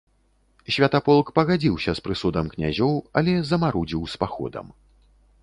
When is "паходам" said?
4.25-4.65